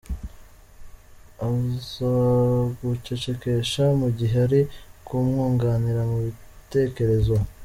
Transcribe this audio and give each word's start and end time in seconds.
Azagucecekesha 1.47 3.83
mugihe 3.99 4.35
ari 4.45 4.61
kumwunganira 5.05 6.01
mu 6.09 6.17
bitekerezo. 6.25 7.35